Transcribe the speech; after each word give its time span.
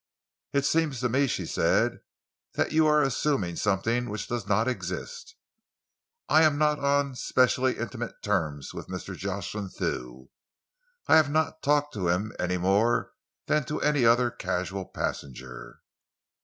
"It 0.51 0.65
seems 0.65 0.99
to 1.01 1.09
me," 1.09 1.27
she 1.27 1.45
said, 1.45 1.99
"that 2.53 2.71
you 2.71 2.87
are 2.87 3.03
assuming 3.03 3.55
something 3.55 4.09
which 4.09 4.27
does 4.27 4.47
not 4.47 4.67
exist. 4.67 5.35
I 6.27 6.41
am 6.41 6.57
not 6.57 6.79
on 6.79 7.13
specially 7.13 7.77
intimate 7.77 8.23
terms 8.23 8.73
with 8.73 8.87
Mr. 8.87 9.15
Jocelyn 9.15 9.69
Thew. 9.69 10.31
I 11.05 11.17
have 11.17 11.29
not 11.29 11.61
talked 11.61 11.93
to 11.93 12.07
him 12.07 12.33
any 12.39 12.57
more 12.57 13.13
than 13.45 13.63
to 13.65 13.79
any 13.81 14.03
other 14.03 14.31
casual 14.31 14.85
passenger." 14.85 15.81